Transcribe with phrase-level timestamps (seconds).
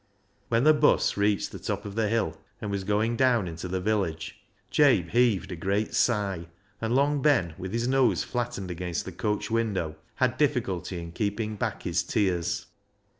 [0.49, 3.79] When the 'bus reached the top of the hill, and was going down into the
[3.79, 4.39] village,
[4.71, 6.47] Jabe heaved a great sigh,
[6.81, 11.55] and Long Ben, with his nose flattened against the coach window, had difficulty in keeping
[11.55, 12.65] back his tears.